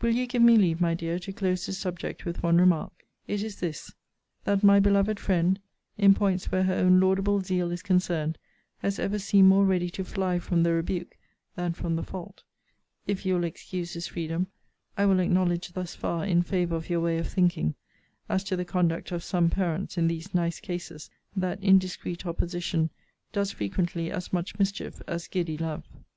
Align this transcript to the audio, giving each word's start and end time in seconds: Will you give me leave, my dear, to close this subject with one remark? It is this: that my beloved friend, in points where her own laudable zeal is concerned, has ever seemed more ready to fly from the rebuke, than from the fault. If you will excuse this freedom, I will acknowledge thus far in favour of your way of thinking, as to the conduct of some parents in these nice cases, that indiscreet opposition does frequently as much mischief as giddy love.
Will 0.00 0.14
you 0.14 0.28
give 0.28 0.40
me 0.42 0.56
leave, 0.56 0.80
my 0.80 0.94
dear, 0.94 1.18
to 1.18 1.32
close 1.32 1.66
this 1.66 1.78
subject 1.78 2.24
with 2.24 2.44
one 2.44 2.58
remark? 2.58 2.92
It 3.26 3.42
is 3.42 3.56
this: 3.58 3.92
that 4.44 4.62
my 4.62 4.78
beloved 4.78 5.18
friend, 5.18 5.58
in 5.98 6.14
points 6.14 6.52
where 6.52 6.62
her 6.62 6.74
own 6.74 7.00
laudable 7.00 7.40
zeal 7.40 7.72
is 7.72 7.82
concerned, 7.82 8.38
has 8.82 9.00
ever 9.00 9.18
seemed 9.18 9.48
more 9.48 9.64
ready 9.64 9.90
to 9.90 10.04
fly 10.04 10.38
from 10.38 10.62
the 10.62 10.72
rebuke, 10.72 11.16
than 11.56 11.72
from 11.72 11.96
the 11.96 12.04
fault. 12.04 12.44
If 13.08 13.26
you 13.26 13.34
will 13.34 13.42
excuse 13.42 13.94
this 13.94 14.06
freedom, 14.06 14.46
I 14.96 15.06
will 15.06 15.18
acknowledge 15.18 15.72
thus 15.72 15.92
far 15.96 16.24
in 16.24 16.42
favour 16.42 16.76
of 16.76 16.88
your 16.88 17.00
way 17.00 17.18
of 17.18 17.26
thinking, 17.26 17.74
as 18.28 18.44
to 18.44 18.56
the 18.56 18.64
conduct 18.64 19.10
of 19.10 19.24
some 19.24 19.50
parents 19.50 19.98
in 19.98 20.06
these 20.06 20.32
nice 20.32 20.60
cases, 20.60 21.10
that 21.34 21.60
indiscreet 21.60 22.24
opposition 22.26 22.90
does 23.32 23.50
frequently 23.50 24.08
as 24.12 24.32
much 24.32 24.56
mischief 24.56 25.02
as 25.08 25.26
giddy 25.26 25.58
love. 25.58 25.82